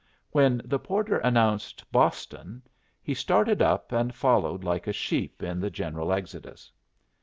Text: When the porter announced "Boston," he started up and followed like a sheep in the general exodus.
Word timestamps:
When 0.31 0.63
the 0.65 0.79
porter 0.79 1.19
announced 1.19 1.83
"Boston," 1.91 2.63
he 3.03 3.13
started 3.13 3.61
up 3.61 3.91
and 3.91 4.15
followed 4.15 4.63
like 4.63 4.87
a 4.87 4.93
sheep 4.93 5.43
in 5.43 5.59
the 5.59 5.69
general 5.69 6.11
exodus. 6.11 6.71